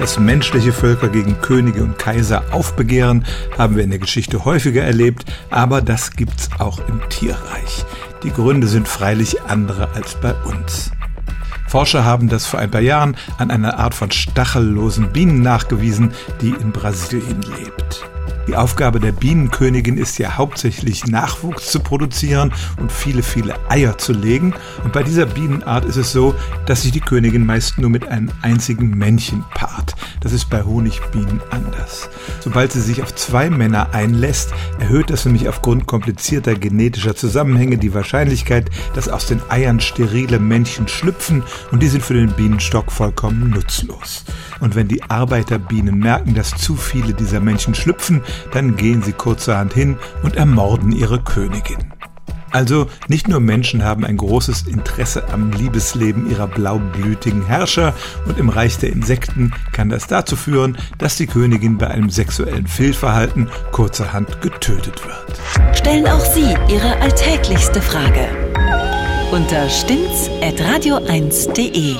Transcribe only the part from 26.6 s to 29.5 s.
dass sich die Königin meist nur mit einem einzigen Männchen